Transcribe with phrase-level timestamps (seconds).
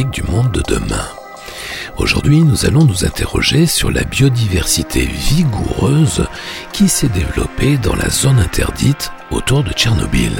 [0.00, 1.06] du monde de demain.
[1.98, 6.26] Aujourd'hui, nous allons nous interroger sur la biodiversité vigoureuse
[6.72, 10.32] qui s'est développée dans la zone interdite autour de Tchernobyl.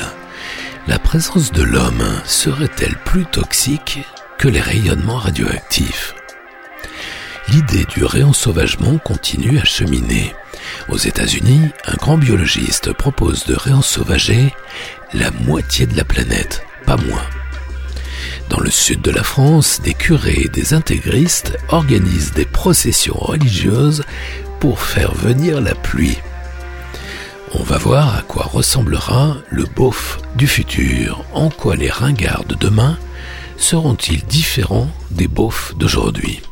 [0.86, 4.00] La présence de l'homme serait-elle plus toxique
[4.38, 6.14] que les rayonnements radioactifs?
[7.48, 10.34] L'idée du réensauvagement continue à cheminer.
[10.88, 14.54] Aux États-Unis, un grand biologiste propose de réensauvager
[15.12, 17.26] la moitié de la planète, pas moins.
[18.52, 24.04] Dans le sud de la France, des curés et des intégristes organisent des processions religieuses
[24.60, 26.18] pour faire venir la pluie.
[27.54, 32.54] On va voir à quoi ressemblera le beauf du futur, en quoi les ringards de
[32.54, 32.98] demain
[33.56, 36.42] seront-ils différents des beaufs d'aujourd'hui.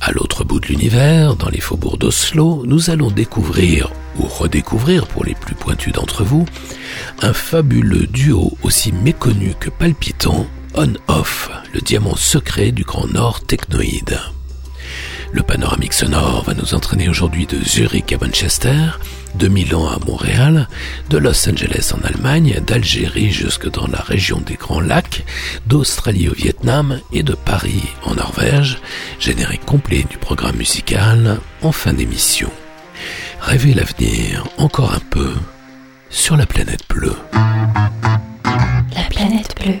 [0.00, 5.24] À l'autre bout de l'univers, dans les faubourgs d'Oslo, nous allons découvrir, ou redécouvrir pour
[5.24, 6.46] les plus pointus d'entre vous,
[7.22, 14.18] un fabuleux duo aussi méconnu que palpitant, On-Off, le diamant secret du Grand Nord technoïde.
[15.32, 18.98] Le panoramique sonore va nous entraîner aujourd'hui de Zurich à Manchester,
[19.34, 20.68] de Milan à Montréal,
[21.08, 25.24] de Los Angeles en Allemagne, d'Algérie jusque dans la région des Grands Lacs,
[25.66, 28.78] d'Australie au Vietnam et de Paris en Norvège,
[29.18, 32.50] générique complet du programme musical en fin d'émission.
[33.40, 35.32] Rêvez l'avenir encore un peu
[36.10, 37.16] sur la planète bleue.
[37.32, 39.80] La planète bleue.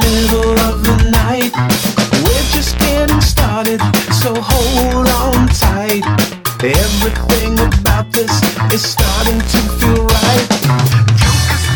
[4.41, 6.03] hold on tight.
[6.63, 8.31] Everything about this
[8.73, 10.47] is starting to feel right.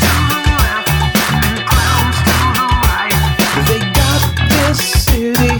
[0.01, 0.17] The
[1.45, 3.13] and to.
[3.69, 5.53] They got this city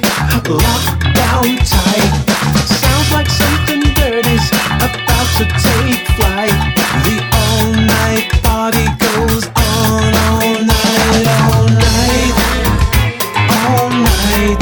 [0.50, 2.12] locked down tight.
[2.66, 4.48] Sounds like something dirty's
[4.82, 6.58] about to take flight.
[7.06, 12.34] The all-night party goes on all night, all night,
[13.62, 14.58] all night.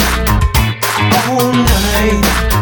[1.28, 1.73] All night
[2.12, 2.53] night.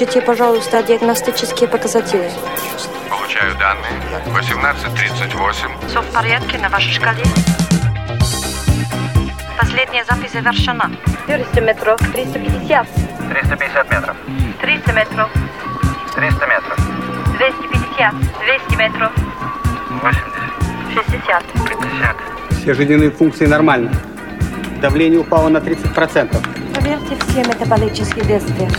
[0.00, 2.30] Включите, пожалуйста, диагностические показатели.
[3.10, 3.92] Получаю данные.
[4.28, 5.68] 1838.
[5.88, 7.22] Все в порядке на вашей шкале?
[9.58, 10.90] Последняя запись завершена.
[11.26, 12.86] 400 метров, 350,
[13.28, 14.16] 350 метров.
[14.62, 15.30] 300 метров,
[16.14, 16.78] 300 метров.
[17.36, 18.14] 250,
[18.68, 19.12] 200 метров,
[20.00, 20.24] 80.
[20.94, 21.44] 60.
[21.68, 22.16] 50.
[22.52, 23.90] Все жизненные функции нормальны.
[24.80, 26.59] Давление упало на 30%.
[26.72, 28.70] Проверьте все метаболические действия.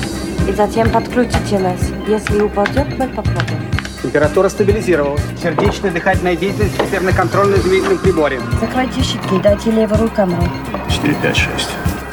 [0.47, 1.79] И затем подключите нас.
[2.07, 3.61] Если упадет, мы попробуем.
[4.01, 5.21] Температура стабилизировалась.
[5.41, 8.41] Сердечная дыхательная деятельность теперь на контрольно-измерительном приборе.
[8.59, 10.43] Закройте щитки, дайте левую камеру.
[10.89, 11.69] 4, 5, 6.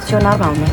[0.06, 0.66] Все нормально.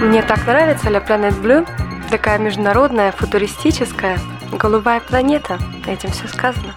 [0.00, 1.66] Мне так нравится La Planet Blue.
[2.10, 4.18] Такая международная, футуристическая,
[4.52, 5.58] голубая планета.
[5.86, 6.74] Этим все сказано.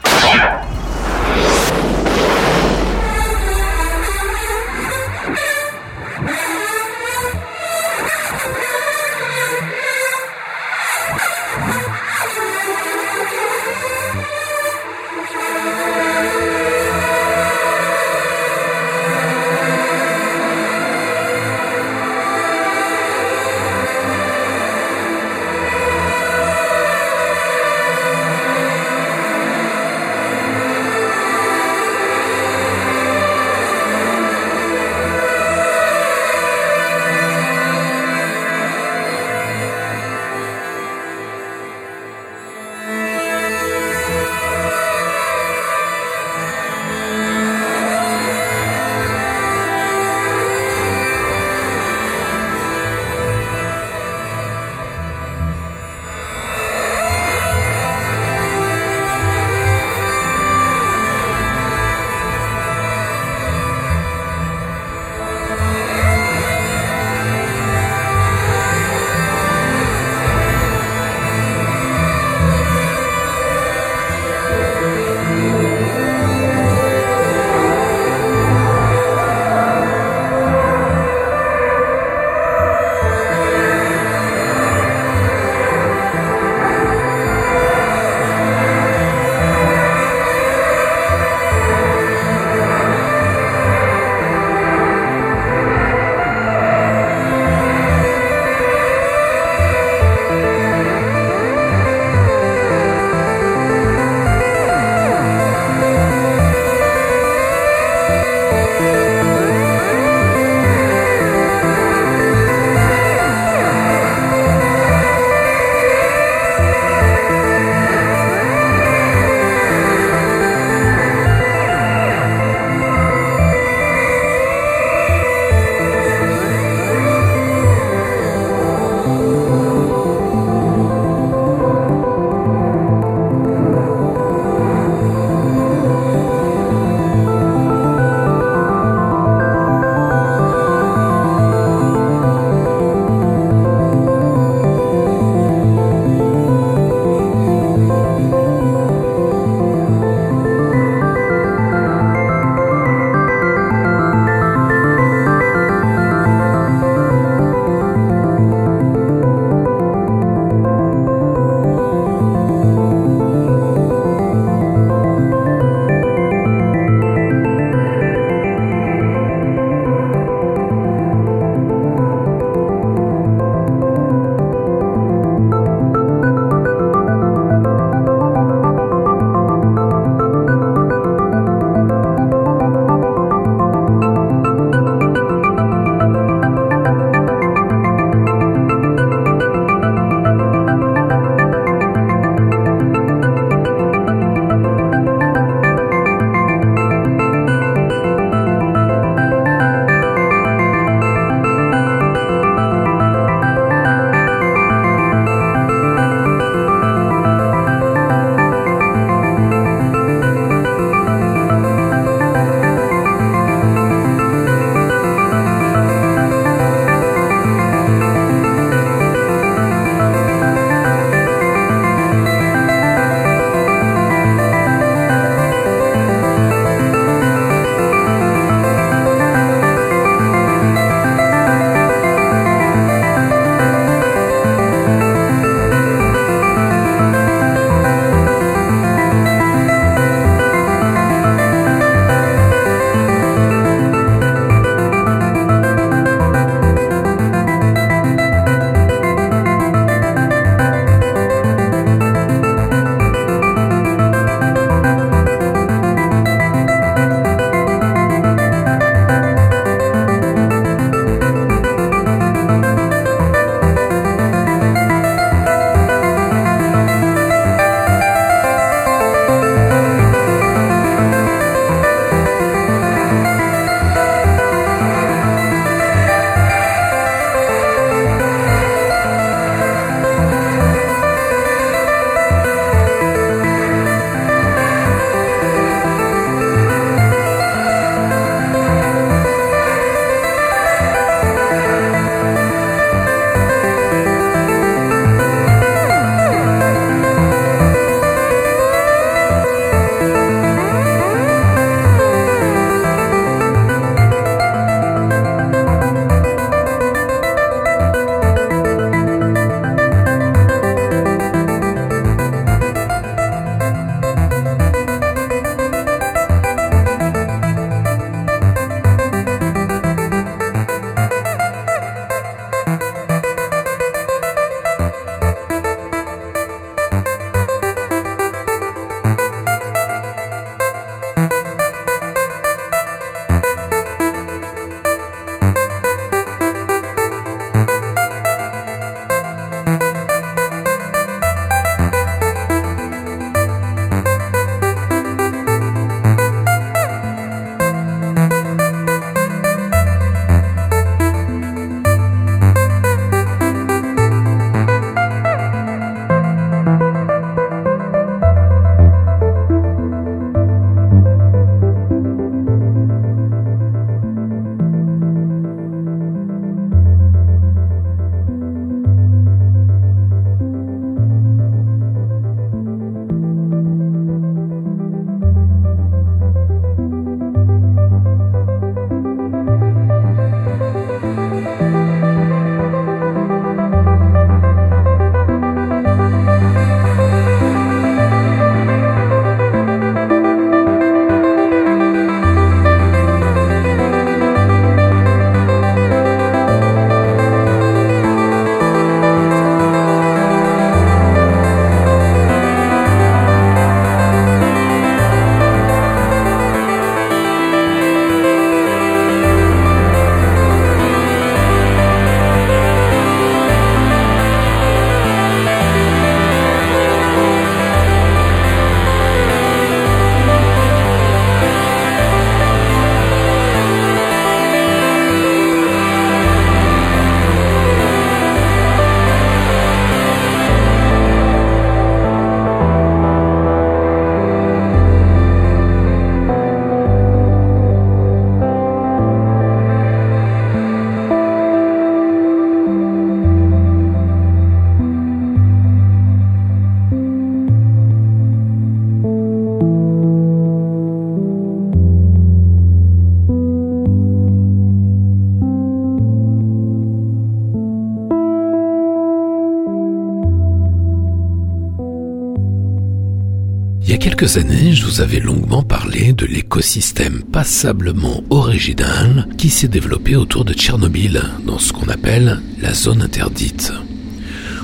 [464.18, 470.44] Quelques années, je vous avais longuement parlé de l'écosystème passablement original qui s'est développé autour
[470.44, 473.72] de Tchernobyl, dans ce qu'on appelle la zone interdite.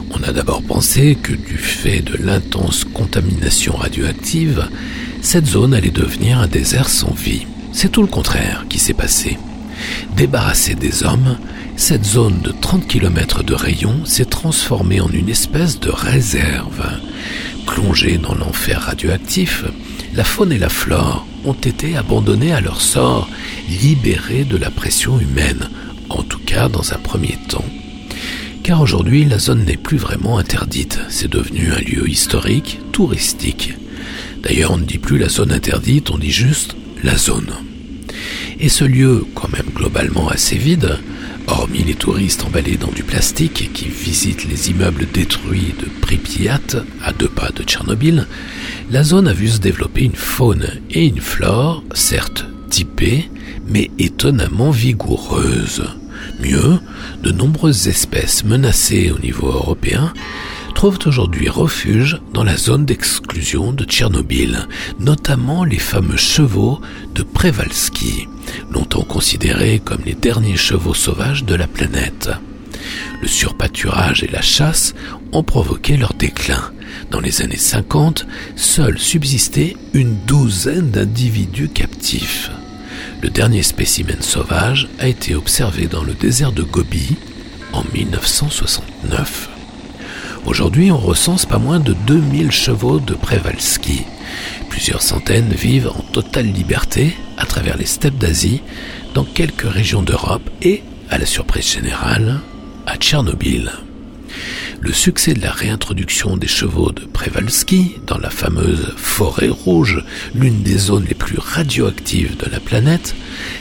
[0.09, 4.67] On a d'abord pensé que du fait de l'intense contamination radioactive,
[5.21, 7.45] cette zone allait devenir un désert sans vie.
[7.73, 9.37] C'est tout le contraire qui s'est passé.
[10.17, 11.37] Débarrassée des hommes,
[11.75, 16.87] cette zone de 30 km de rayon s'est transformée en une espèce de réserve.
[17.65, 19.63] Plongée dans l'enfer radioactif,
[20.13, 23.29] la faune et la flore ont été abandonnées à leur sort,
[23.81, 25.69] libérées de la pression humaine,
[26.09, 27.65] en tout cas dans un premier temps.
[28.63, 33.73] Car aujourd'hui, la zone n'est plus vraiment interdite, c'est devenu un lieu historique, touristique.
[34.41, 37.51] D'ailleurs, on ne dit plus la zone interdite, on dit juste la zone.
[38.59, 40.97] Et ce lieu, quand même globalement assez vide,
[41.47, 46.59] hormis les touristes emballés dans du plastique qui visitent les immeubles détruits de Pripyat,
[47.03, 48.27] à deux pas de Tchernobyl,
[48.91, 53.29] la zone a vu se développer une faune et une flore, certes typées,
[53.67, 55.83] mais étonnamment vigoureuses.
[56.41, 56.79] Mieux,
[57.21, 60.13] de nombreuses espèces menacées au niveau européen
[60.73, 64.67] trouvent aujourd'hui refuge dans la zone d'exclusion de Tchernobyl,
[64.99, 66.81] notamment les fameux chevaux
[67.15, 68.27] de Prevalski,
[68.71, 72.29] longtemps considérés comme les derniers chevaux sauvages de la planète.
[73.21, 74.93] Le surpâturage et la chasse
[75.31, 76.71] ont provoqué leur déclin.
[77.11, 82.51] Dans les années 50, seul subsistait une douzaine d'individus captifs.
[83.21, 87.15] Le dernier spécimen sauvage a été observé dans le désert de Gobi
[87.71, 89.52] en 1969.
[90.45, 94.01] Aujourd'hui, on recense pas moins de 2000 chevaux de Prevalski.
[94.69, 98.61] Plusieurs centaines vivent en totale liberté à travers les steppes d'Asie,
[99.13, 102.41] dans quelques régions d'Europe et, à la surprise générale,
[102.85, 103.71] à Tchernobyl.
[104.81, 110.03] Le succès de la réintroduction des chevaux de Prevalski dans la fameuse forêt rouge,
[110.35, 113.15] l'une des zones les plus radioactives de la planète,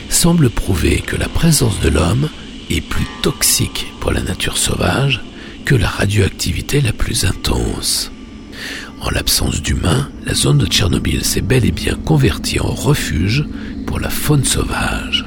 [0.09, 2.29] semble prouver que la présence de l'homme
[2.71, 5.21] est plus toxique pour la nature sauvage
[5.65, 8.11] que la radioactivité la plus intense.
[9.01, 13.45] En l'absence d'humains, la zone de Tchernobyl s'est bel et bien convertie en refuge
[13.87, 15.25] pour la faune sauvage.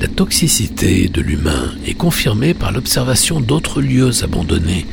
[0.00, 4.86] La toxicité de l'humain est confirmée par l'observation d'autres lieux abandonnés,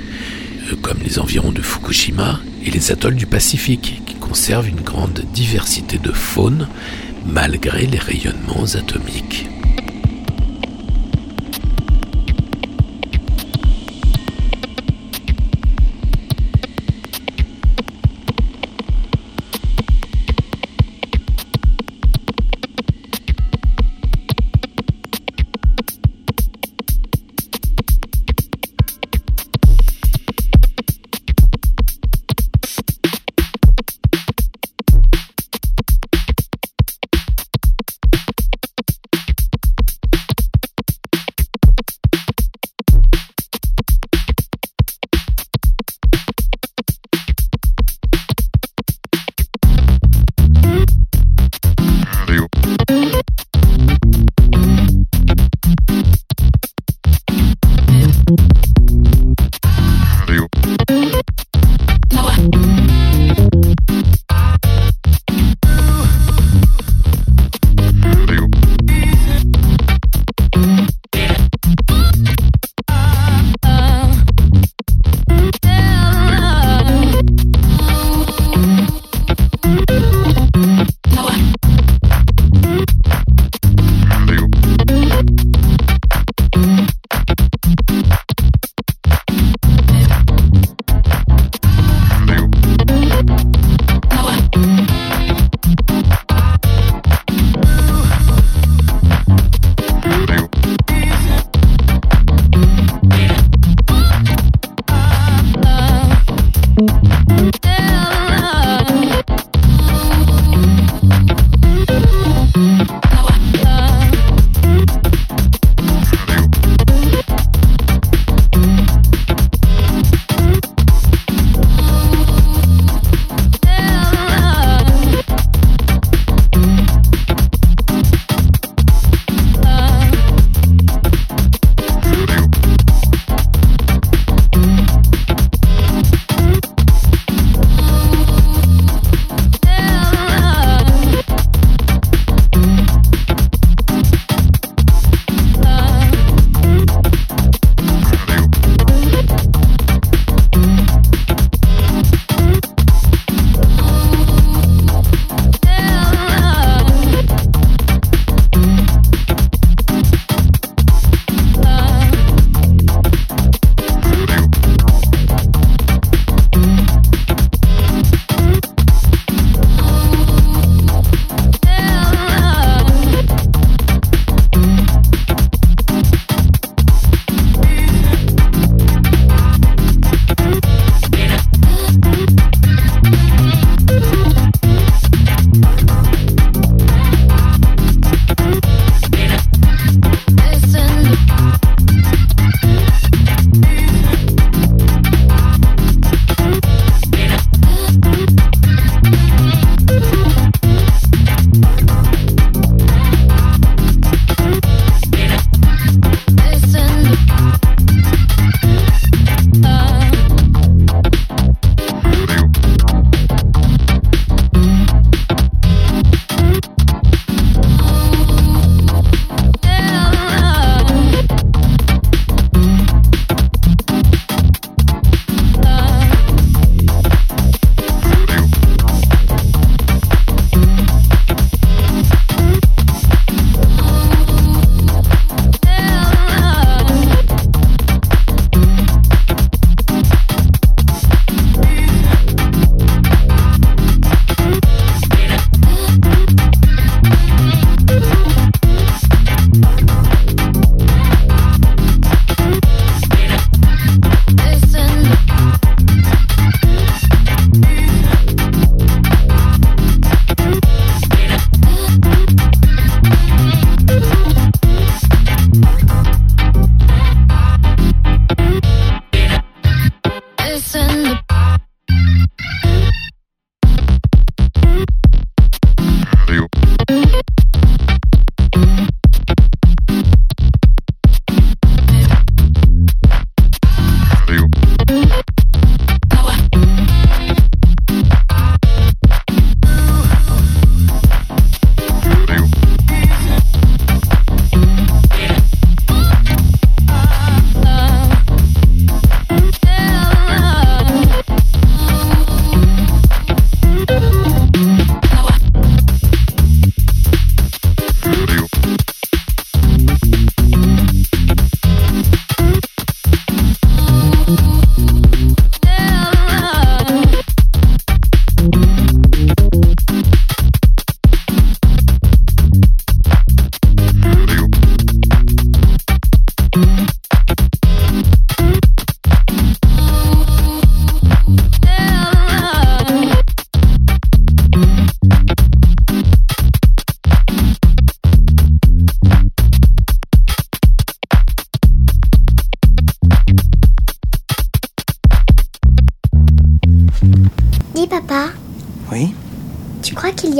[0.71, 5.25] euh, comme les environs de Fukushima et les atolls du Pacifique, qui conservent une grande
[5.33, 6.67] diversité de faune
[7.25, 9.50] malgré les rayonnements atomiques.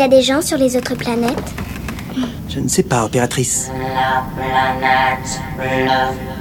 [0.02, 1.54] Y a des gens sur les autres planètes
[2.50, 3.70] Je ne sais pas, opératrice.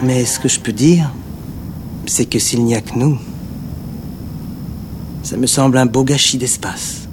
[0.02, 1.12] Mais ce que je peux dire,
[2.06, 3.18] c'est que s'il n'y a que nous,
[5.22, 7.06] ça me semble un beau gâchis d'espace.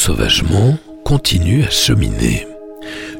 [0.00, 2.46] Réensauvagement continue à cheminer.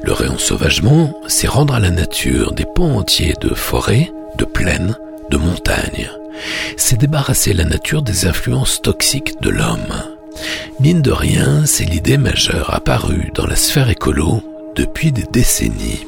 [0.01, 4.97] Le réensauvagement, c'est rendre à la nature des pans entiers de forêts, de plaines,
[5.29, 6.09] de montagnes.
[6.77, 9.93] C'est débarrasser la nature des influences toxiques de l'homme.
[10.79, 14.41] Mine de rien, c'est l'idée majeure apparue dans la sphère écolo
[14.75, 16.07] depuis des décennies.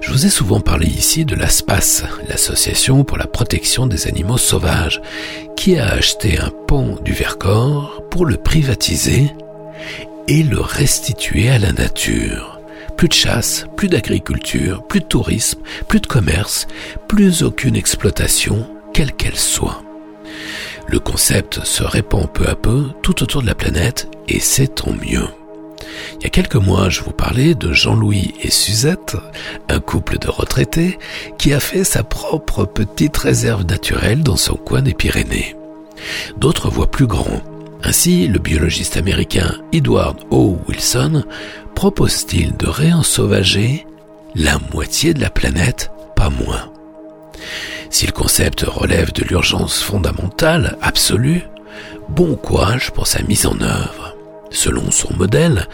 [0.00, 5.00] Je vous ai souvent parlé ici de l'ASPAS, l'Association pour la protection des animaux sauvages,
[5.56, 9.30] qui a acheté un pan du Vercors pour le privatiser
[10.30, 12.60] et le restituer à la nature.
[12.96, 16.68] Plus de chasse, plus d'agriculture, plus de tourisme, plus de commerce,
[17.08, 18.64] plus aucune exploitation,
[18.94, 19.82] quelle qu'elle soit.
[20.86, 24.92] Le concept se répand peu à peu tout autour de la planète et c'est tant
[24.92, 25.26] mieux.
[26.20, 29.16] Il y a quelques mois, je vous parlais de Jean-Louis et Suzette,
[29.68, 30.96] un couple de retraités
[31.38, 35.56] qui a fait sa propre petite réserve naturelle dans son coin des Pyrénées.
[36.36, 37.42] D'autres voient plus grand.
[37.82, 40.58] Ainsi, le biologiste américain Edward O.
[40.68, 41.24] Wilson
[41.74, 43.86] propose-t-il de réensauvager
[44.34, 46.72] la moitié de la planète, pas moins?
[47.88, 51.42] Si le concept relève de l'urgence fondamentale, absolue,
[52.08, 54.16] bon courage pour sa mise en œuvre.
[54.50, 55.66] Selon son modèle,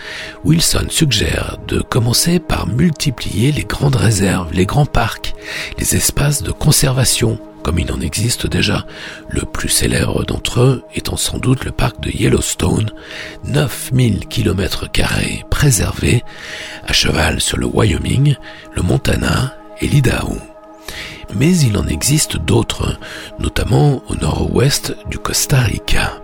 [0.44, 5.34] Wilson suggère de commencer par multiplier les grandes réserves, les grands parcs,
[5.78, 8.86] les espaces de conservation, comme il en existe déjà,
[9.28, 12.92] le plus célèbre d'entre eux étant sans doute le parc de Yellowstone,
[13.42, 14.88] 9000 km
[15.50, 16.22] préservés,
[16.86, 18.36] à cheval sur le Wyoming,
[18.72, 20.38] le Montana et l'Idaho.
[21.34, 23.00] Mais il en existe d'autres,
[23.40, 26.20] notamment au nord-ouest du Costa Rica.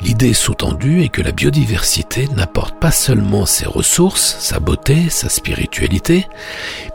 [0.00, 6.26] L'idée sous-tendue est que la biodiversité n'apporte pas seulement ses ressources, sa beauté, sa spiritualité,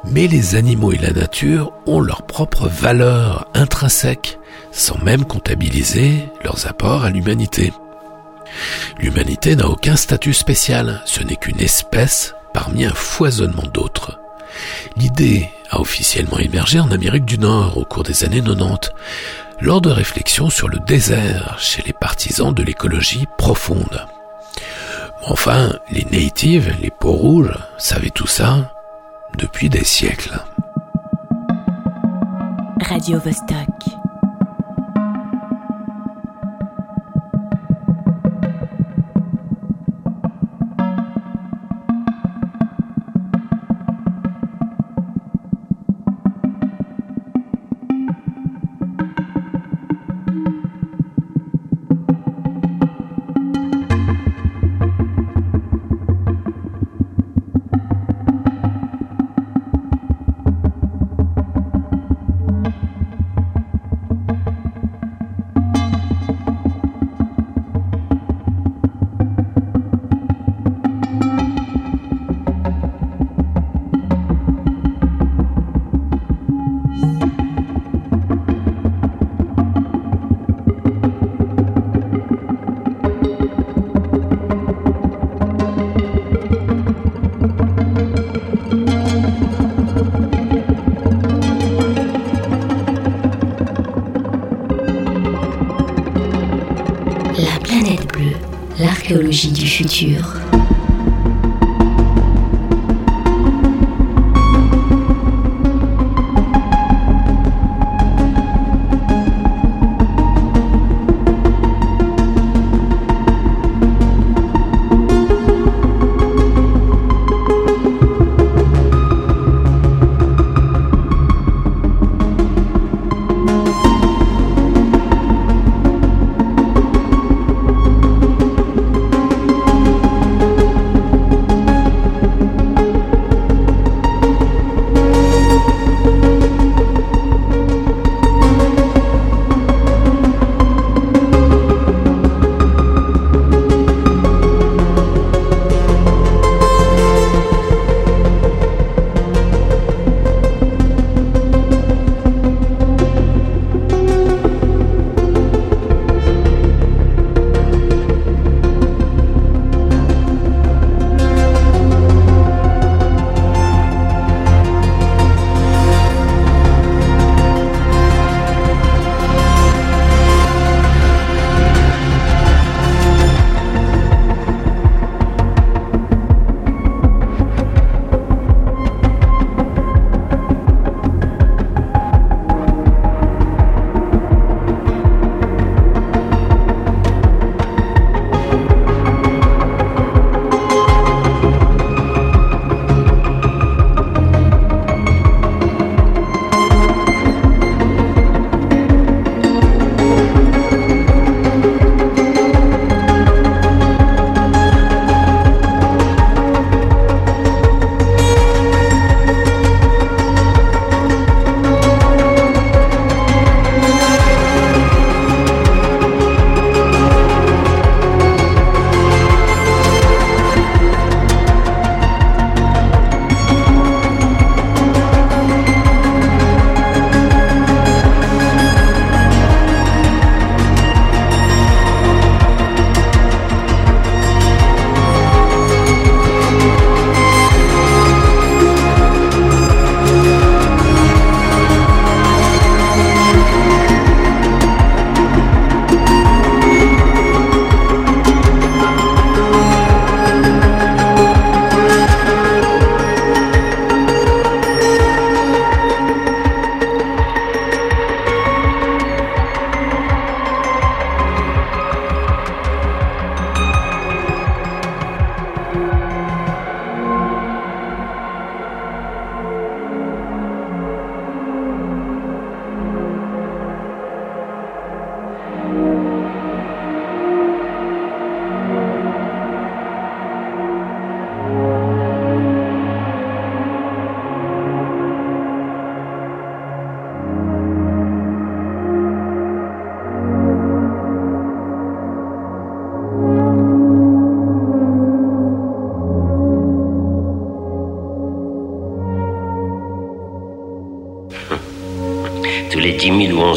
[0.05, 4.39] mais les animaux et la nature ont leur propre valeur intrinsèque,
[4.71, 7.73] sans même comptabiliser leurs apports à l'humanité.
[8.99, 14.19] L'humanité n'a aucun statut spécial, ce n'est qu'une espèce parmi un foisonnement d'autres.
[14.97, 18.91] L'idée a officiellement émergé en Amérique du Nord au cours des années 90,
[19.61, 24.07] lors de réflexions sur le désert chez les partisans de l'écologie profonde.
[25.23, 28.73] Enfin, les natives, les peaux rouges, savaient tout ça
[29.37, 30.39] depuis des siècles.
[32.81, 34.00] Radio Vostok.
[99.91, 100.40] Du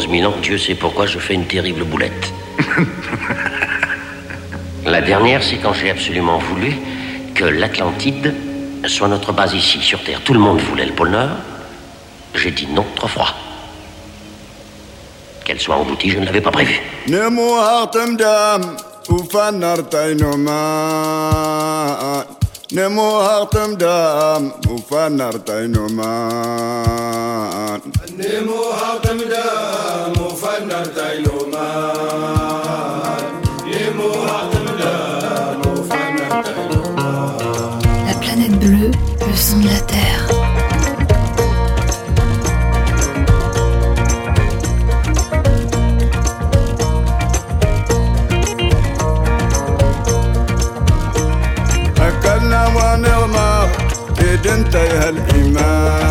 [0.04, 2.32] 11 000 ans, Dieu sait pourquoi je fais une terrible boulette.
[4.86, 6.74] La dernière, c'est quand j'ai absolument voulu
[7.34, 8.34] que l'Atlantide
[8.86, 10.20] soit notre base ici, sur Terre.
[10.24, 11.36] Tout le monde voulait le pôle Nord.
[12.34, 13.34] J'ai dit non, trop froid.
[15.44, 16.80] Qu'elle soit engloutie, je ne l'avais pas prévu.
[17.08, 18.76] نمو هاتم دام
[19.10, 20.44] وفنر تينومان
[22.72, 26.00] نمو هاتم دام وفنر تينومان
[28.18, 29.53] نمو هاتم دام
[39.65, 40.25] comme la terre.
[51.99, 53.69] أكلنا ونغمى
[54.21, 56.04] إذا انتهى الإيمان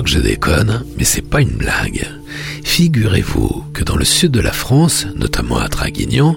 [0.00, 2.08] que je déconne, mais c'est pas une blague.
[2.64, 6.36] Figurez-vous que dans le sud de la France, notamment à Draguignan,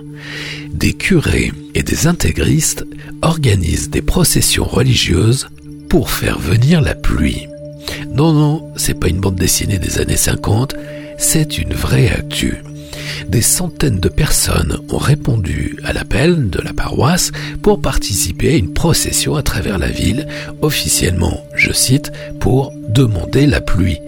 [0.74, 2.86] des curés et des intégristes
[3.22, 5.48] organisent des processions religieuses
[5.90, 7.48] pour faire venir la pluie.
[8.14, 10.76] Non, non, c'est pas une bande dessinée des années 50,
[11.18, 12.58] c'est une vraie actu.
[13.30, 17.32] Des centaines de personnes ont répondu à l'appel de la paroisse
[17.62, 20.28] pour participer à une procession à travers la ville,
[20.62, 24.00] officiellement, je cite, pour demander la pluie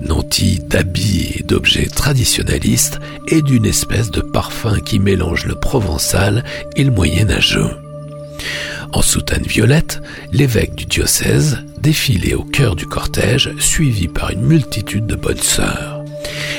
[0.00, 6.82] nantis d'habits et d'objets traditionnalistes et d'une espèce de parfum qui mélange le provençal et
[6.82, 7.70] le moyenâgeux.
[8.92, 15.06] En soutane violette, l'évêque du diocèse défilait au cœur du cortège, suivi par une multitude
[15.06, 16.04] de bonnes sœurs.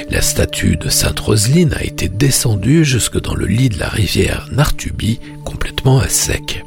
[0.09, 4.47] La statue de Sainte Roseline a été descendue jusque dans le lit de la rivière
[4.51, 6.63] Nartuby, complètement à sec.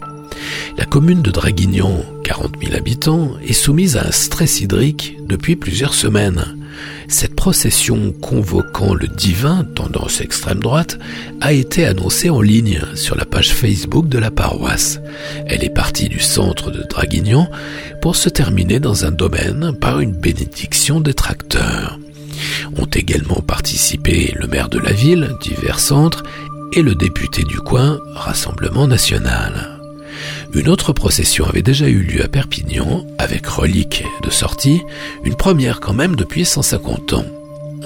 [0.76, 5.94] La commune de Draguignan, 40 000 habitants, est soumise à un stress hydrique depuis plusieurs
[5.94, 6.58] semaines.
[7.08, 10.98] Cette procession convoquant le divin, tendance extrême droite,
[11.40, 15.00] a été annoncée en ligne sur la page Facebook de la paroisse.
[15.46, 17.48] Elle est partie du centre de Draguignan
[18.02, 21.98] pour se terminer dans un domaine par une bénédiction des tracteurs.
[22.76, 26.24] Ont également participé le maire de la ville, divers centres,
[26.74, 29.77] et le député du coin, Rassemblement national.
[30.54, 34.80] Une autre procession avait déjà eu lieu à Perpignan, avec reliques de sortie,
[35.24, 37.24] une première quand même depuis 150 ans.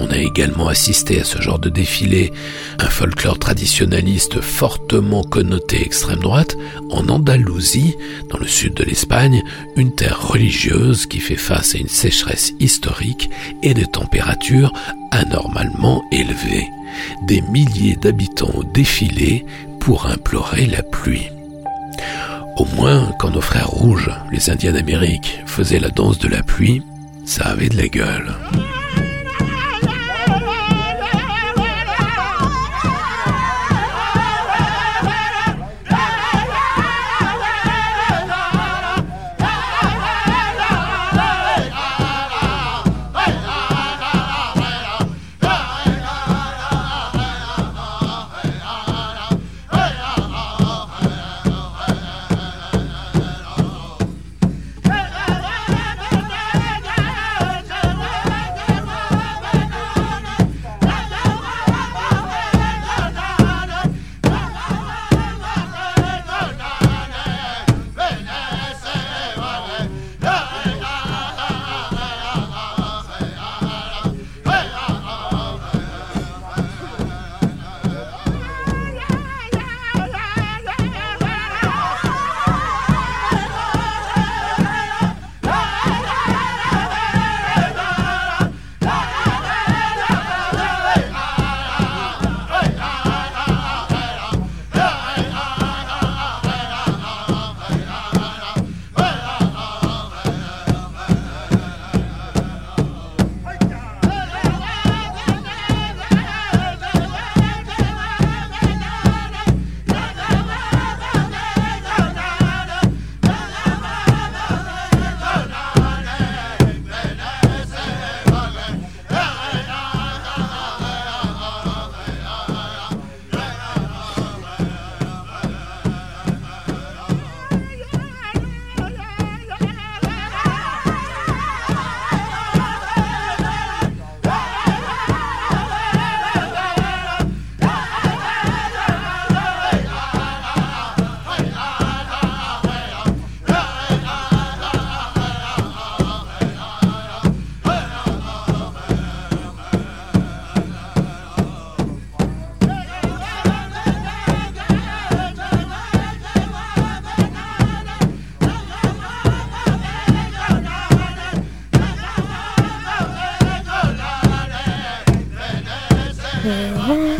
[0.00, 2.32] On a également assisté à ce genre de défilé,
[2.78, 6.56] un folklore traditionnaliste fortement connoté extrême droite,
[6.90, 7.96] en Andalousie,
[8.30, 9.42] dans le sud de l'Espagne,
[9.76, 13.28] une terre religieuse qui fait face à une sécheresse historique
[13.62, 14.72] et des températures
[15.10, 16.66] anormalement élevées.
[17.26, 19.44] Des milliers d'habitants ont défilé
[19.78, 21.28] pour implorer la pluie.
[22.56, 26.82] Au moins, quand nos frères rouges, les Indiens d'Amérique, faisaient la danse de la pluie,
[27.24, 28.34] ça avait de la gueule.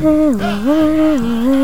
[0.05, 1.59] Oh.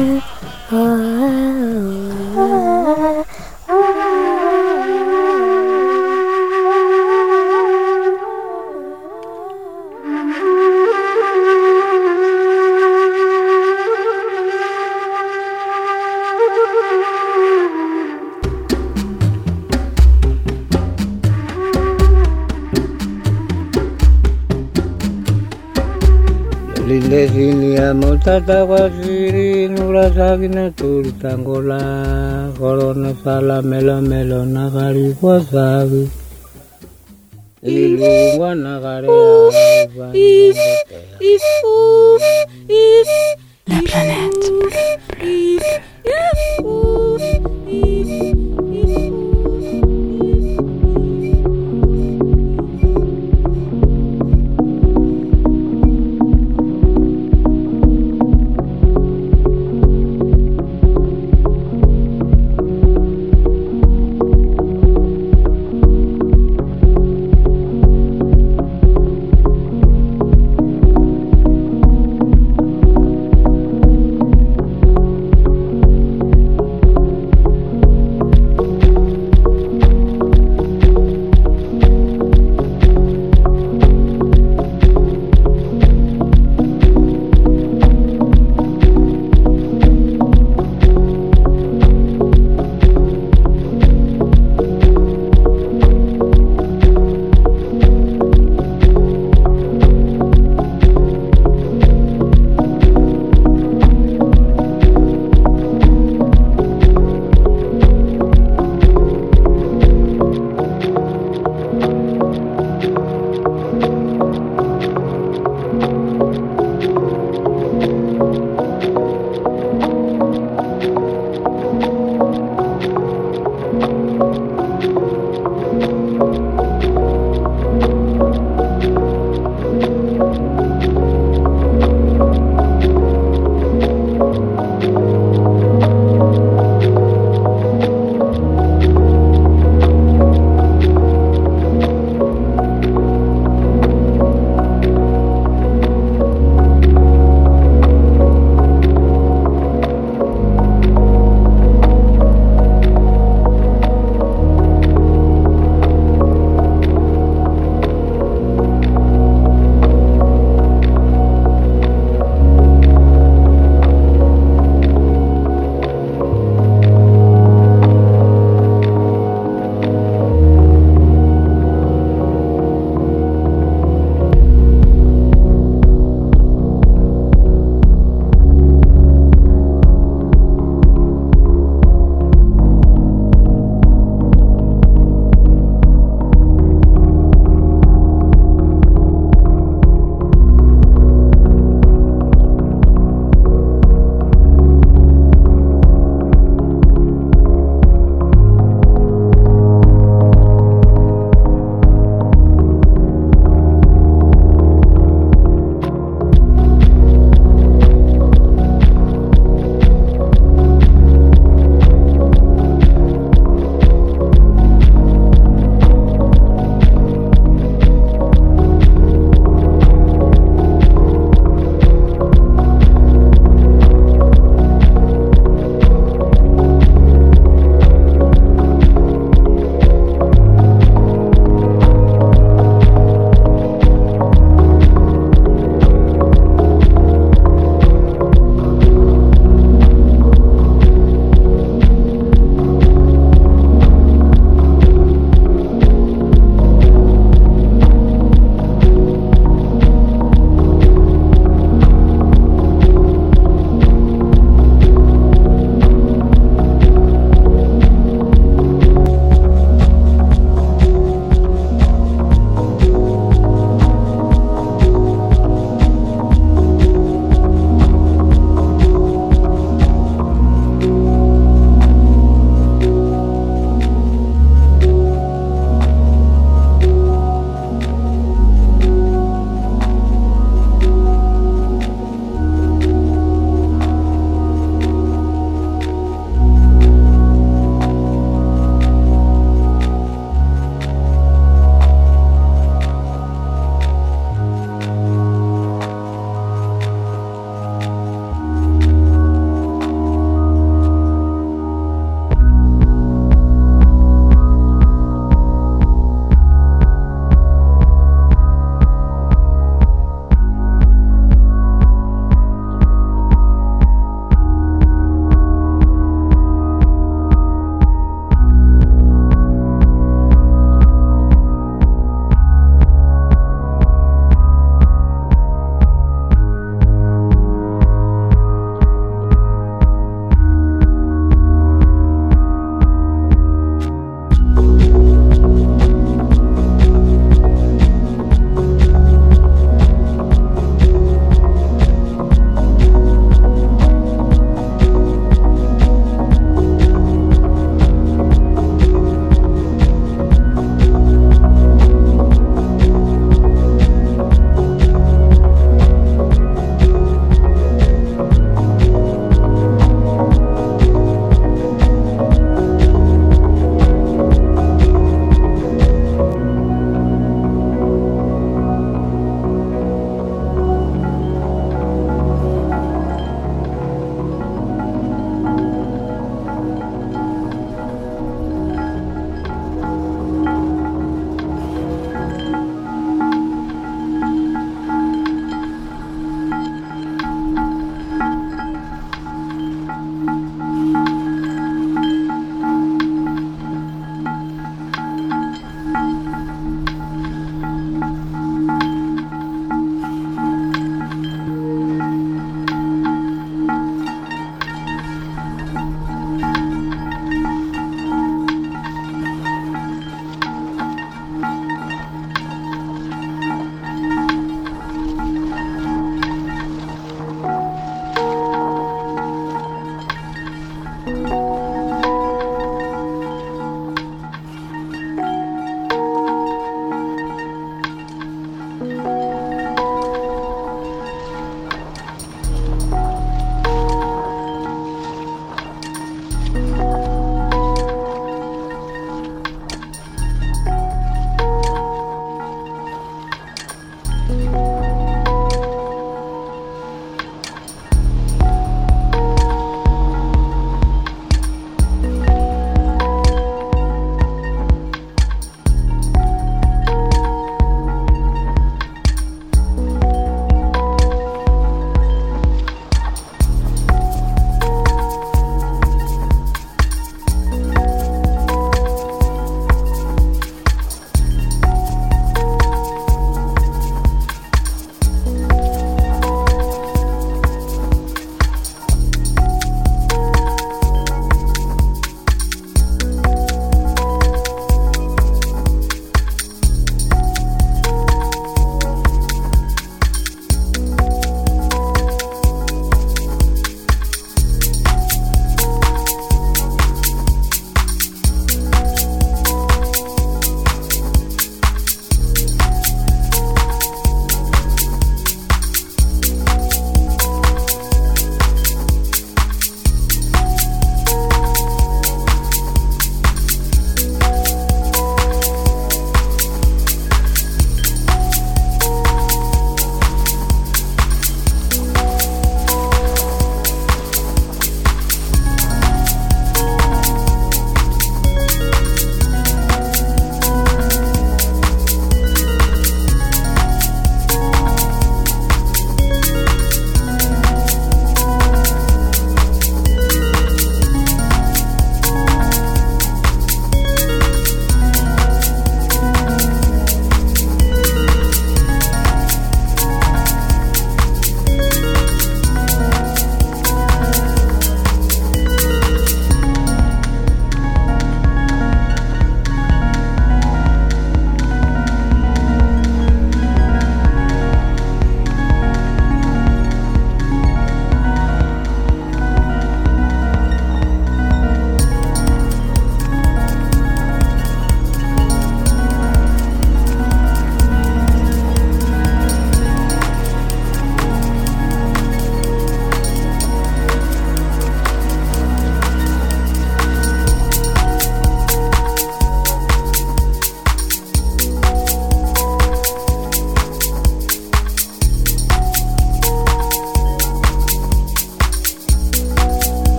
[28.28, 31.80] Katawasiri nurasagina turitangola
[32.58, 36.04] Korona sala melo melo nagari kwasagi
[37.62, 39.08] Ilungwa nagare
[40.12, 40.56] If,
[41.20, 41.42] if,
[41.80, 42.22] if,
[42.68, 43.08] if
[43.68, 44.48] La planète.
[44.52, 44.97] bleue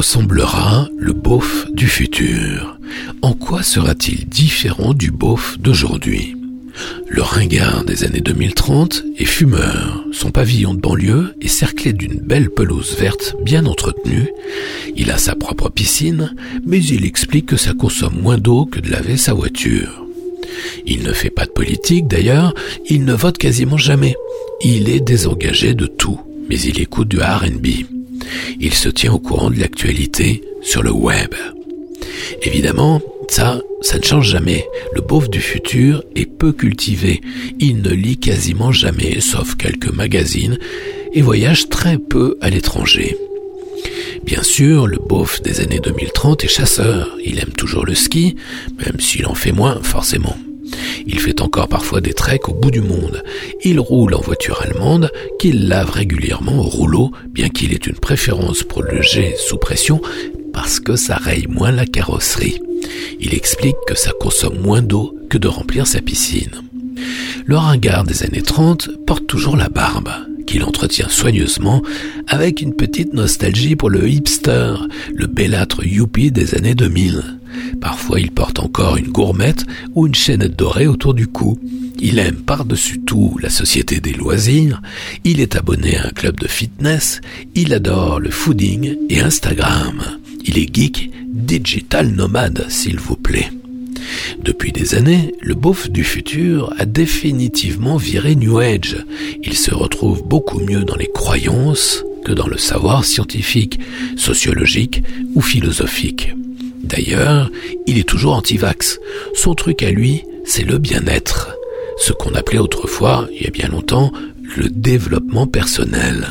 [0.00, 2.78] ressemblera le beauf du futur
[3.20, 6.34] En quoi sera-t-il différent du beauf d'aujourd'hui?
[7.06, 10.02] Le ringard des années 2030 est fumeur.
[10.12, 14.30] Son pavillon de banlieue est cerclé d'une belle pelouse verte bien entretenue.
[14.96, 16.34] Il a sa propre piscine,
[16.64, 20.06] mais il explique que ça consomme moins d'eau que de laver sa voiture.
[20.86, 22.54] Il ne fait pas de politique d'ailleurs,
[22.88, 24.16] il ne vote quasiment jamais.
[24.64, 27.99] Il est désengagé de tout, mais il écoute du RB.
[28.60, 31.34] Il se tient au courant de l'actualité sur le web.
[32.42, 34.66] Évidemment, ça, ça ne change jamais.
[34.94, 37.20] Le beauf du futur est peu cultivé.
[37.58, 40.58] Il ne lit quasiment jamais, sauf quelques magazines,
[41.12, 43.16] et voyage très peu à l'étranger.
[44.24, 47.16] Bien sûr, le beauf des années 2030 est chasseur.
[47.24, 48.36] Il aime toujours le ski,
[48.84, 50.36] même s'il en fait moins, forcément.
[51.06, 53.22] Il fait encore parfois des treks au bout du monde.
[53.64, 58.62] Il roule en voiture allemande qu'il lave régulièrement au rouleau, bien qu'il ait une préférence
[58.62, 60.00] pour le jet sous pression
[60.52, 62.60] parce que ça raye moins la carrosserie.
[63.20, 66.62] Il explique que ça consomme moins d'eau que de remplir sa piscine.
[67.46, 70.10] Le ringard des années 30 porte toujours la barbe,
[70.46, 71.82] qu'il entretient soigneusement
[72.26, 74.74] avec une petite nostalgie pour le hipster,
[75.14, 77.39] le bellâtre youpi des années 2000.
[77.80, 81.58] Parfois il porte encore une gourmette ou une chaînette dorée autour du cou.
[81.98, 84.80] Il aime par-dessus tout la société des loisirs,
[85.24, 87.20] il est abonné à un club de fitness,
[87.54, 90.02] il adore le fooding et Instagram.
[90.44, 93.50] Il est geek, digital nomade, s'il vous plaît.
[94.42, 99.04] Depuis des années, le beauf du futur a définitivement viré New Age.
[99.42, 103.78] Il se retrouve beaucoup mieux dans les croyances que dans le savoir scientifique,
[104.16, 105.02] sociologique
[105.34, 106.34] ou philosophique.
[106.82, 107.50] D'ailleurs,
[107.86, 108.98] il est toujours anti-vax.
[109.34, 111.56] Son truc à lui, c'est le bien-être.
[111.98, 114.12] Ce qu'on appelait autrefois, il y a bien longtemps,
[114.56, 116.26] le développement personnel.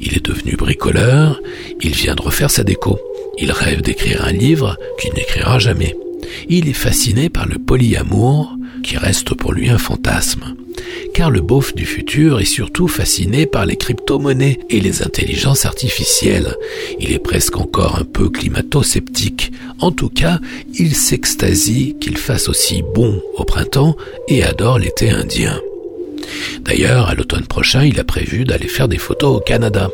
[0.00, 1.40] Il est devenu bricoleur,
[1.80, 2.98] il vient de refaire sa déco.
[3.38, 5.96] Il rêve d'écrire un livre qu'il n'écrira jamais.
[6.48, 10.54] Il est fasciné par le polyamour, qui reste pour lui un fantasme.
[11.12, 16.56] Car le beauf du futur est surtout fasciné par les crypto-monnaies et les intelligences artificielles.
[16.98, 19.52] Il est presque encore un peu climato-sceptique.
[19.78, 20.40] En tout cas,
[20.74, 23.96] il s'extasie qu'il fasse aussi bon au printemps
[24.28, 25.60] et adore l'été indien.
[26.62, 29.90] D'ailleurs, à l'automne prochain, il a prévu d'aller faire des photos au Canada.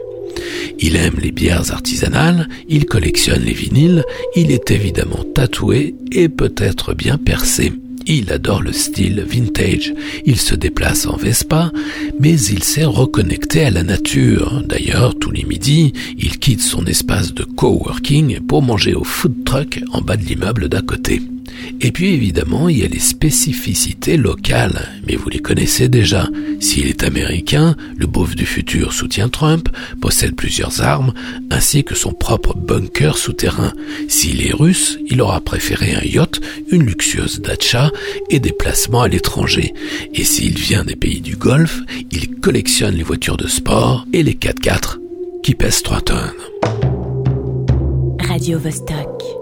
[0.78, 4.04] Il aime les bières artisanales, il collectionne les vinyles,
[4.36, 7.72] il est évidemment tatoué et peut-être bien percé.
[8.12, 9.94] Il adore le style vintage.
[10.26, 11.70] Il se déplace en Vespa,
[12.18, 14.64] mais il s'est reconnecté à la nature.
[14.66, 19.80] D'ailleurs, tous les midis, il quitte son espace de coworking pour manger au food truck
[19.92, 21.22] en bas de l'immeuble d'à côté.
[21.80, 26.28] Et puis évidemment, il y a les spécificités locales, mais vous les connaissez déjà.
[26.58, 29.68] S'il est américain, le beauf du futur soutient Trump,
[30.00, 31.14] possède plusieurs armes,
[31.50, 33.72] ainsi que son propre bunker souterrain.
[34.08, 36.40] S'il est russe, il aura préféré un yacht,
[36.70, 37.90] une luxueuse dacha
[38.28, 39.74] et des placements à l'étranger.
[40.14, 41.80] Et s'il vient des pays du Golfe,
[42.10, 44.98] il collectionne les voitures de sport et les 4x4
[45.42, 46.32] qui pèsent 3 tonnes.
[48.28, 49.39] Radio Vostok.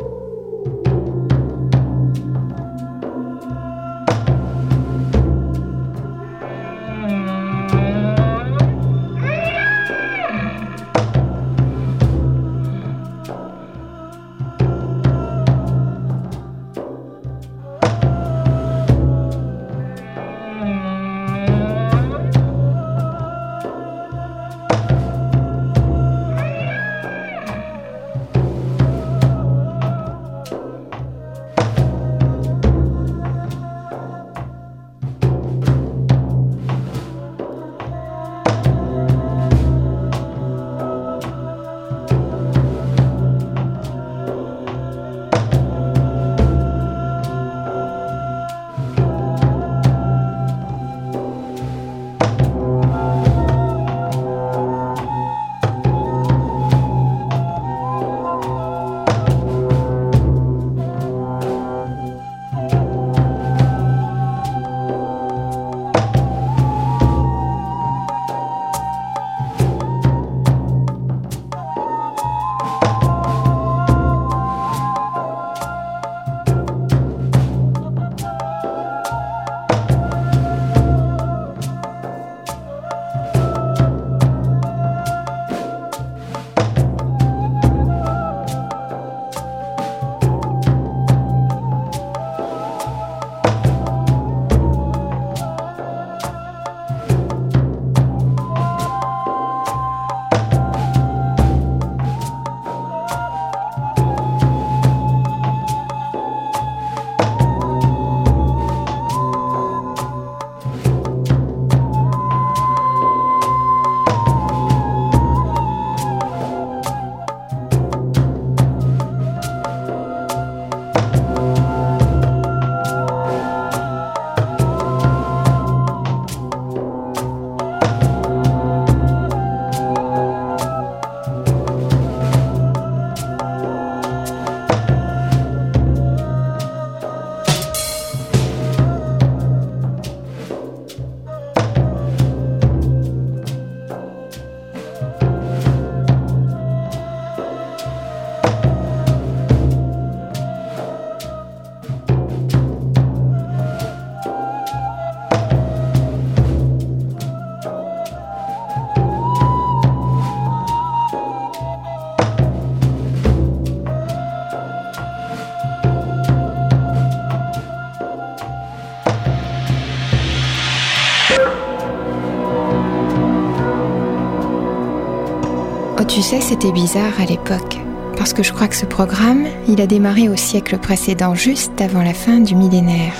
[176.06, 177.78] Tu sais, c'était bizarre à l'époque.
[178.16, 182.02] Parce que je crois que ce programme, il a démarré au siècle précédent, juste avant
[182.02, 183.12] la fin du millénaire.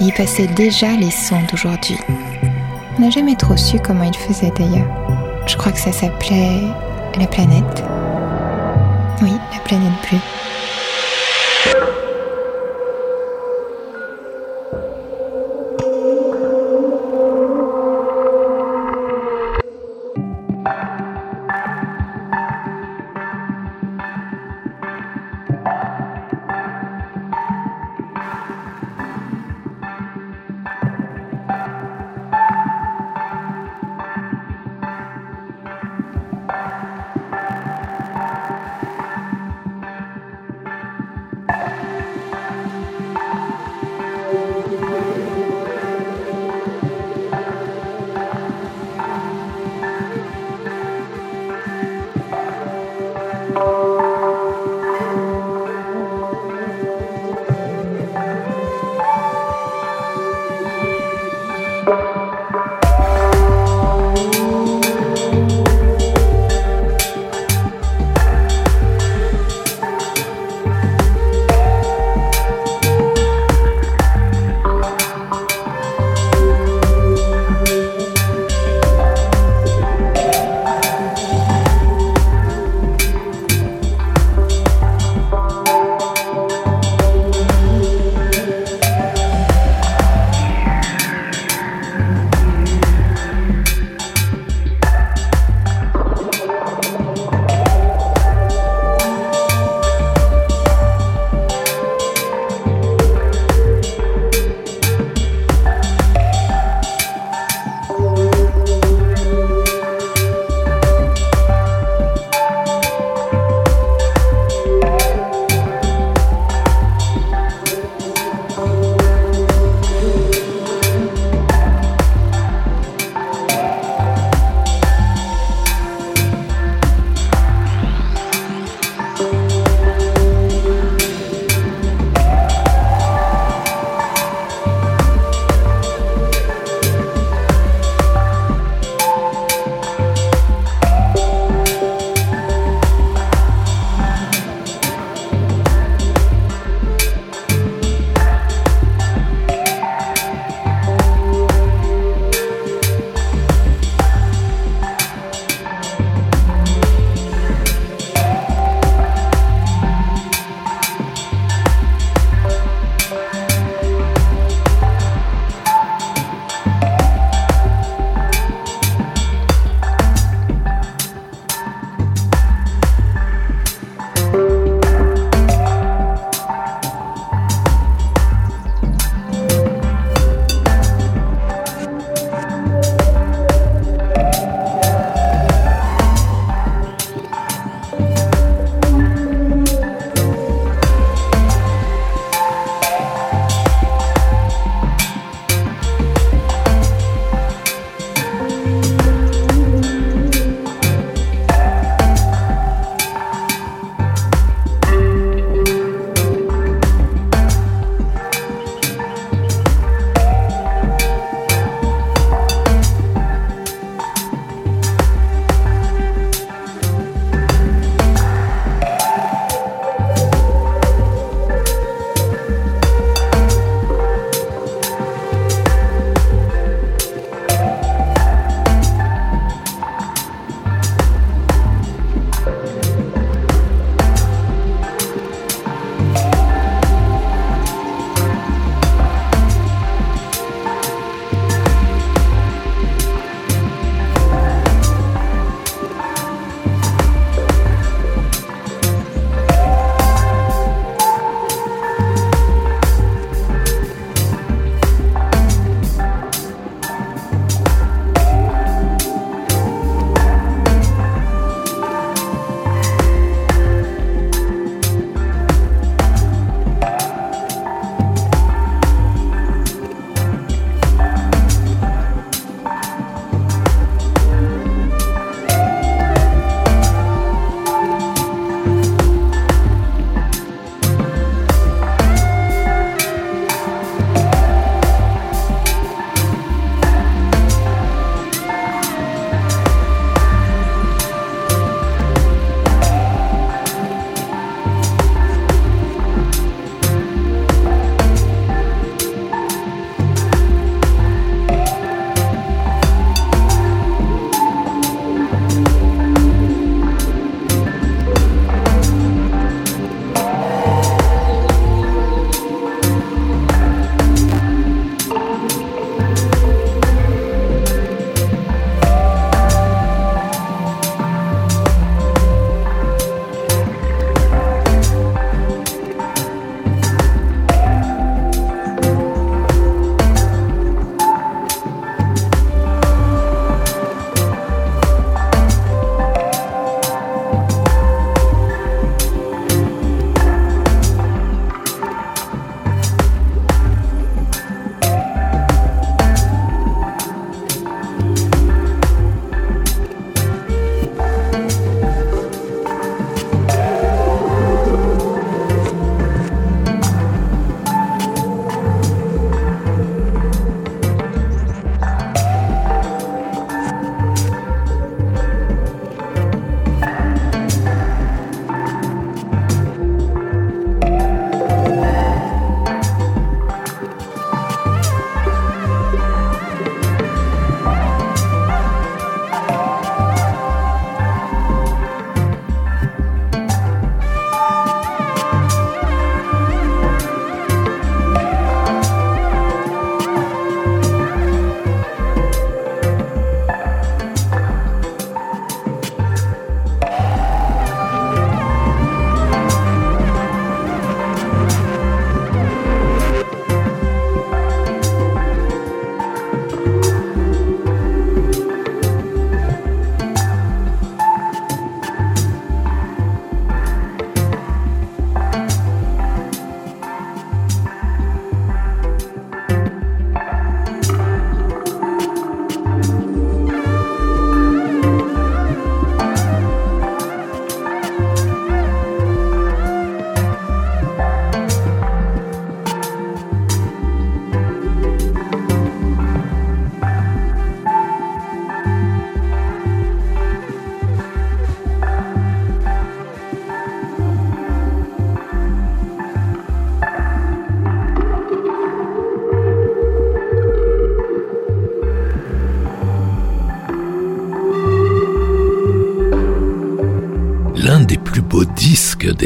[0.00, 1.98] Il passait déjà les sons d'aujourd'hui.
[2.98, 4.86] On n'a jamais trop su comment il faisait d'ailleurs.
[5.46, 6.60] Je crois que ça s'appelait
[7.18, 7.84] la planète.
[9.22, 10.18] Oui, la planète bleue.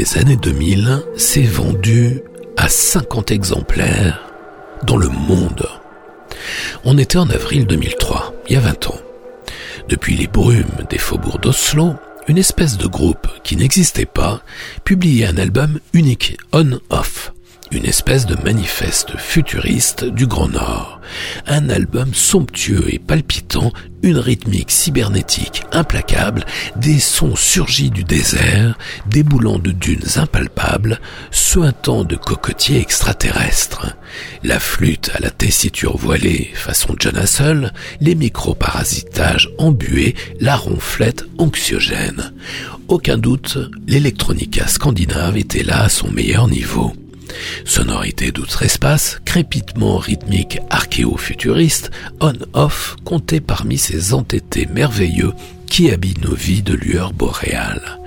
[0.01, 2.21] Des années 2000 s'est vendu
[2.57, 4.19] à 50 exemplaires
[4.87, 5.67] dans le monde.
[6.83, 8.99] On était en avril 2003, il y a 20 ans.
[9.89, 11.93] Depuis les brumes des faubourgs d'Oslo,
[12.27, 14.41] une espèce de groupe qui n'existait pas
[14.83, 17.31] publiait un album unique, on-off,
[17.71, 20.99] une espèce de manifeste futuriste du Grand Nord.
[21.45, 23.40] Un album somptueux et palpitant,
[24.03, 28.77] une rythmique cybernétique implacable, des sons surgis du désert,
[29.07, 33.95] déboulant de dunes impalpables, suintant de cocotiers extraterrestres.
[34.43, 42.33] La flûte à la tessiture voilée façon John Hassel, les micro-parasitages embués, la ronflette anxiogène.
[42.87, 43.57] Aucun doute,
[43.87, 46.93] l'électronica scandinave était là à son meilleur niveau.
[47.65, 55.33] Sonorité d'outre-espace, crépitement rythmique archéo-futuriste, on-off comptait parmi ces entêtés merveilleux
[55.67, 57.99] qui habillent nos vies de lueur boréale.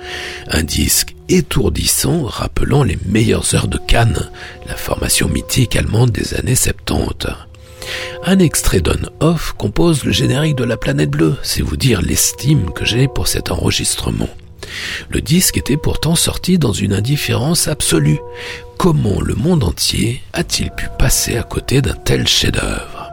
[0.48, 4.30] Un disque étourdissant rappelant les meilleures heures de Cannes,
[4.68, 7.28] la formation mythique allemande des années 70.
[8.24, 12.84] Un extrait d'on-off compose le générique de la planète bleue, c'est vous dire l'estime que
[12.84, 14.28] j'ai pour cet enregistrement.
[15.10, 18.20] Le disque était pourtant sorti dans une indifférence absolue.
[18.78, 23.10] Comment le monde entier a-t-il pu passer à côté d'un tel chef-d'œuvre?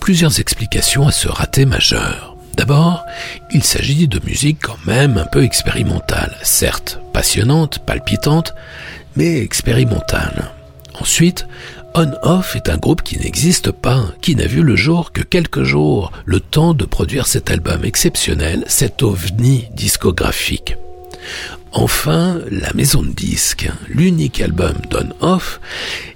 [0.00, 2.36] Plusieurs explications à ce raté majeur.
[2.54, 3.04] D'abord,
[3.50, 8.54] il s'agit de musique quand même un peu expérimentale, certes passionnante, palpitante,
[9.16, 10.50] mais expérimentale.
[11.00, 11.46] Ensuite,
[11.94, 16.10] On-Off est un groupe qui n'existe pas, qui n'a vu le jour que quelques jours,
[16.24, 20.76] le temps de produire cet album exceptionnel, cet ovni discographique.
[21.72, 25.60] Enfin, la maison de disques, l'unique album d'On-Off,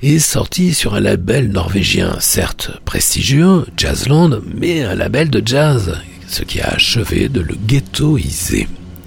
[0.03, 5.95] est sorti sur un label norvégien, certes prestigieux, Jazzland, mais un label de jazz,
[6.27, 8.67] ce qui a achevé de le ghettoiser.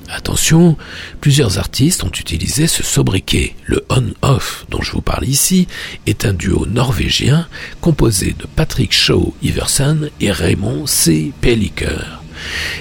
[0.10, 0.76] Attention,
[1.22, 3.56] plusieurs artistes ont utilisé ce sobriquet.
[3.65, 5.68] Le On-Off dont je vous parle ici
[6.07, 7.48] est un duo norvégien
[7.80, 11.31] composé de Patrick Shaw Iversen et Raymond C.
[11.41, 12.19] Pelliker.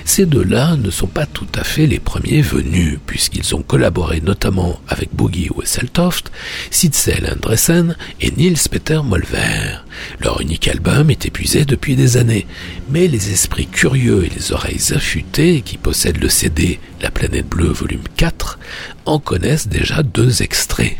[0.05, 4.81] Ces deux-là ne sont pas tout à fait les premiers venus, puisqu'ils ont collaboré notamment
[4.89, 6.31] avec Boogie Wesseltoft,
[6.71, 9.79] Sidsel Andresen et Niels Peter Molver.
[10.21, 12.47] Leur unique album est épuisé depuis des années,
[12.91, 17.69] mais les esprits curieux et les oreilles affûtées qui possèdent le CD La planète bleue
[17.69, 18.59] volume 4
[19.07, 20.97] en connaissent déjà deux extraits.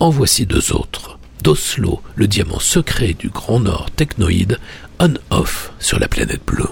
[0.00, 1.18] En voici deux autres.
[1.42, 4.58] D'Oslo, le diamant secret du Grand Nord technoïde,
[4.98, 6.68] on-off sur la planète bleue.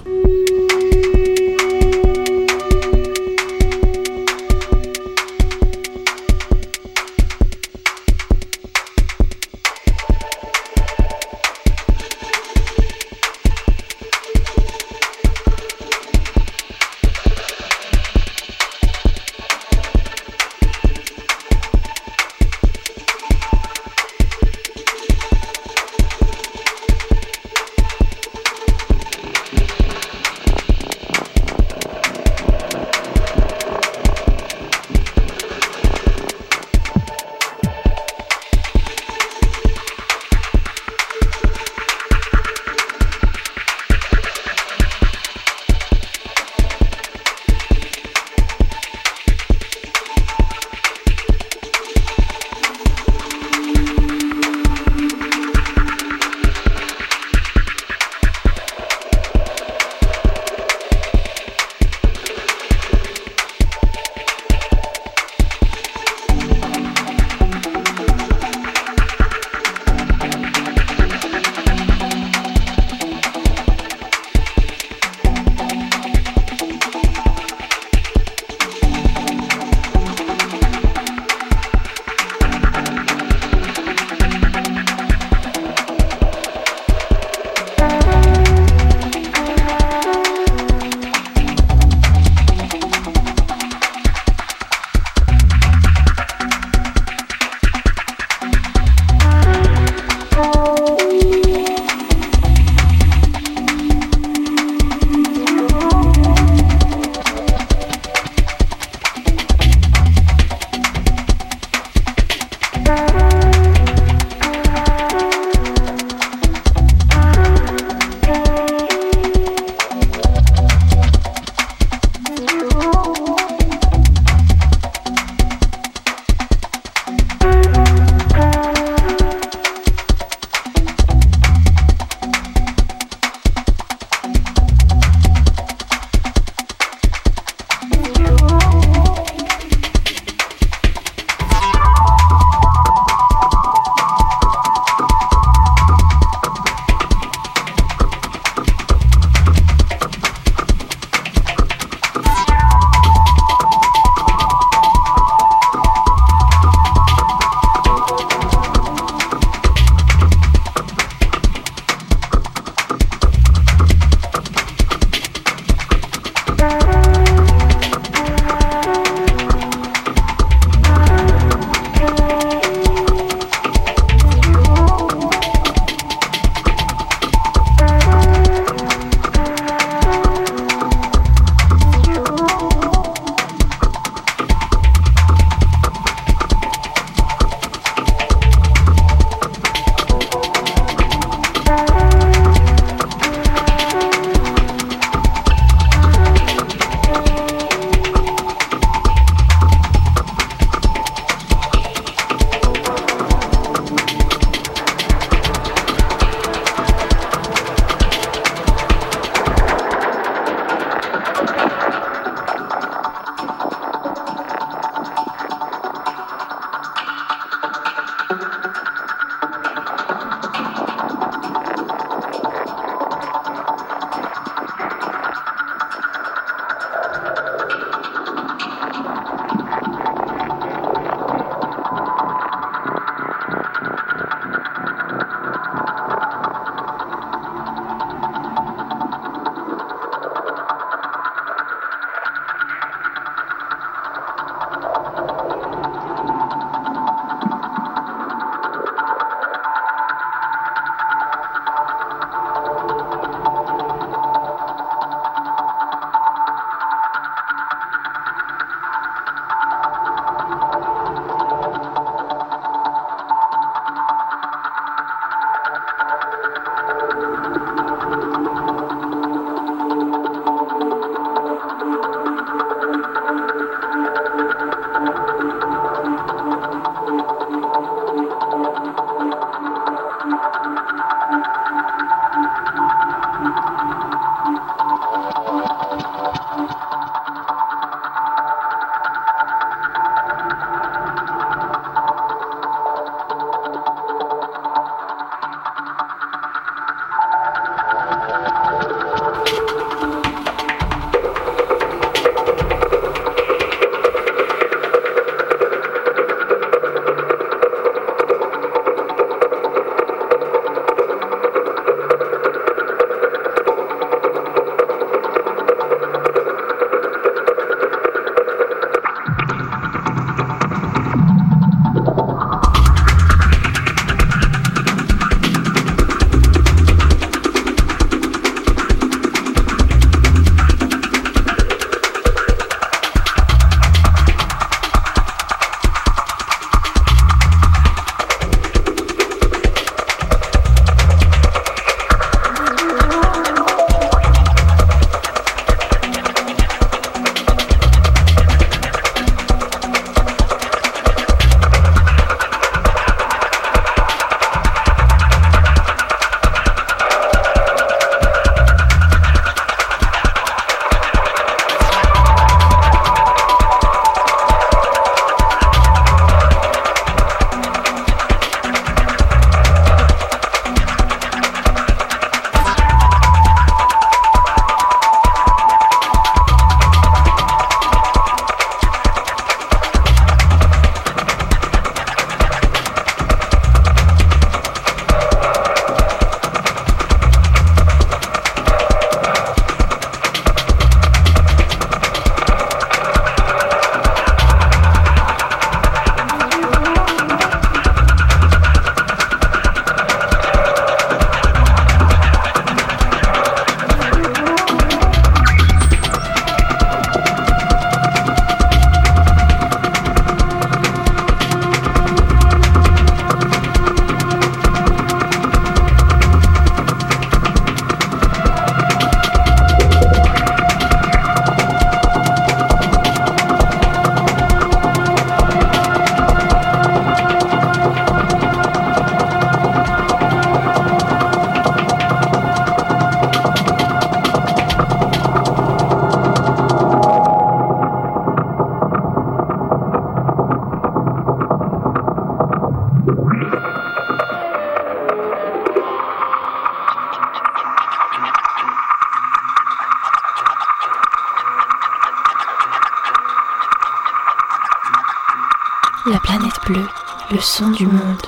[457.37, 458.26] Le son du monde.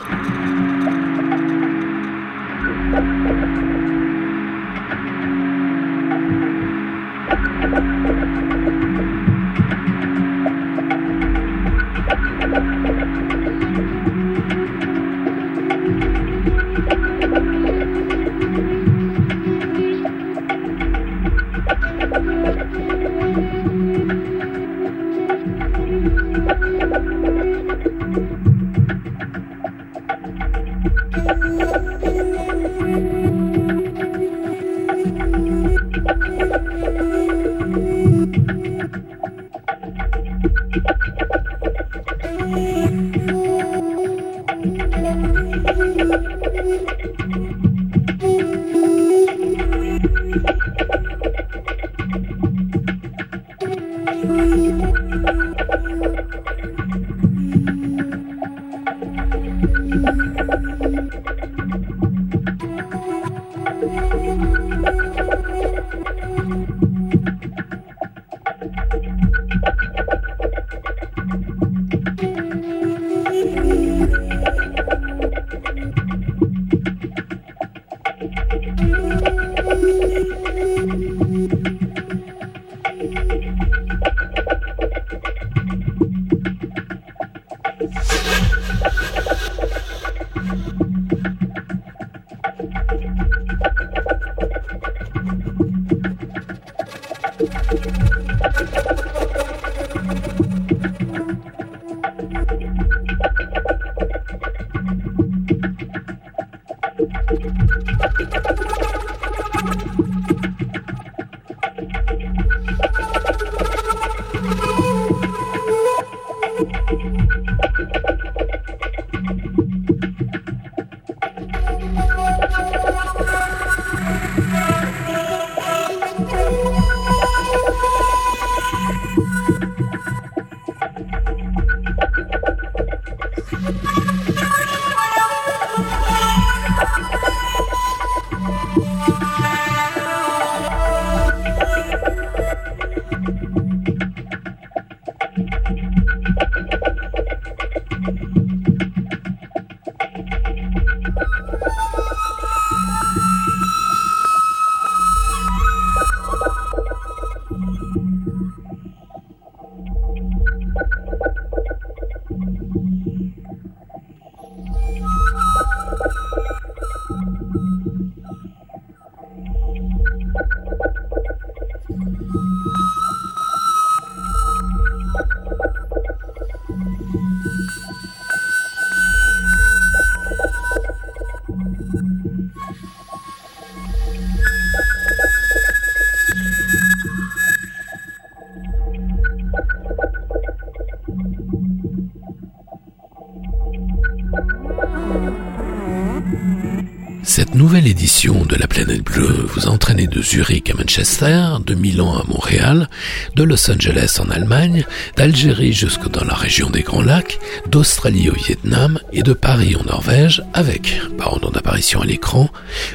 [198.84, 202.88] planète bleue vous entraînez de Zurich à Manchester, de Milan à Montréal,
[203.34, 204.84] de Los Angeles en Allemagne,
[205.16, 209.82] d'Algérie jusque dans la région des Grands Lacs, d'Australie au Vietnam et de Paris en
[209.82, 212.50] Norvège avec, par ordre d'apparition à l'écran,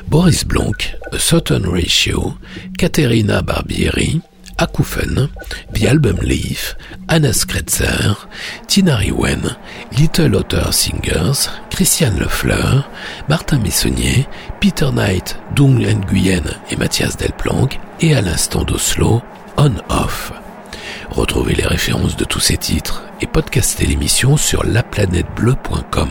[0.08, 0.72] Boris Blanc,
[1.12, 2.34] A Certain Ratio,
[2.78, 4.22] Caterina Barbieri,
[4.58, 5.28] Akoufen,
[5.74, 6.78] The Album Leaf,
[7.10, 8.16] Anna Skretzer,
[8.68, 9.58] Tina Riwen,
[9.98, 12.90] Little Otter Singers, Christiane Lefleur,
[13.28, 14.26] Martin Messonnier,
[14.62, 19.22] Peter Knight, Dung Nguyen et Mathias Delplanque, et à l'instant d'Oslo,
[19.58, 20.34] On Off.
[21.12, 26.10] Retrouvez les références de tous ces titres et podcastez l'émission sur laplanètebleu.com.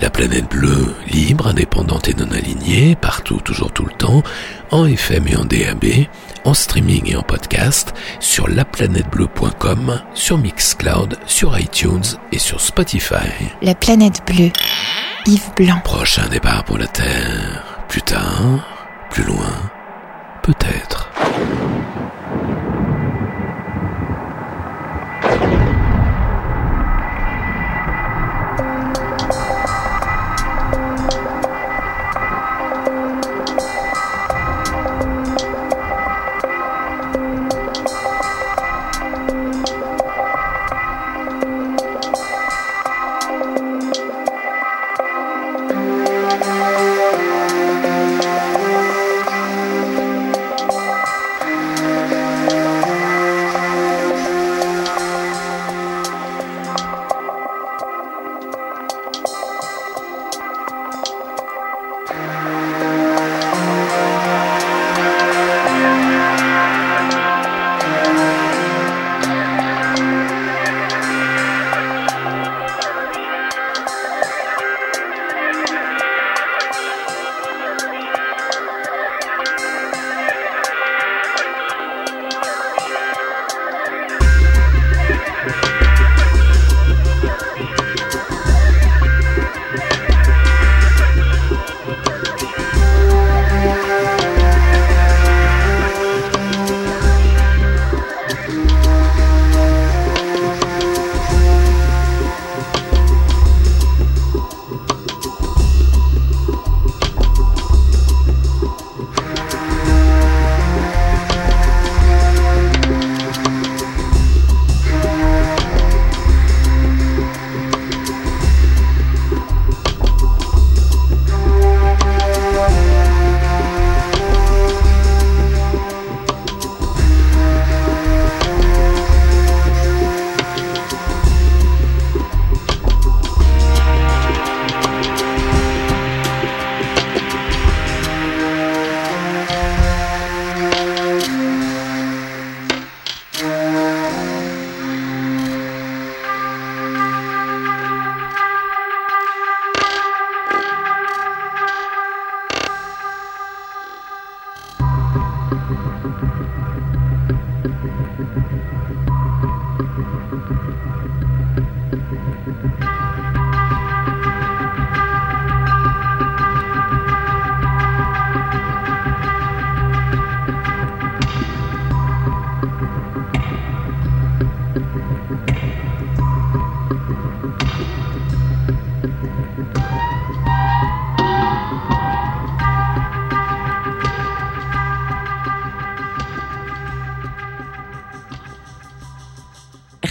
[0.00, 4.22] La planète bleue, libre, indépendante et non alignée, partout, toujours, tout le temps,
[4.70, 6.06] en FM et en DAB,
[6.44, 13.52] en streaming et en podcast, sur laplanètebleu.com, sur Mixcloud, sur iTunes et sur Spotify.
[13.60, 14.50] La planète bleue.
[15.26, 15.80] Yves Blanc.
[15.84, 17.75] Prochain départ pour la Terre.
[17.88, 19.70] Plus tard, plus loin,
[20.42, 21.10] peut-être.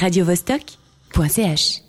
[0.06, 1.85] radiovostok.ch